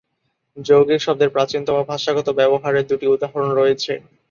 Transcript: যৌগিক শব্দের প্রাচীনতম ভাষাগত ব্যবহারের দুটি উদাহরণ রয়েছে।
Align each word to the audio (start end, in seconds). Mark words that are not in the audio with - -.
যৌগিক 0.57 0.99
শব্দের 1.03 1.29
প্রাচীনতম 1.31 1.77
ভাষাগত 1.85 2.27
ব্যবহারের 2.39 2.87
দুটি 2.89 3.05
উদাহরণ 3.07 3.49
রয়েছে। 3.53 3.93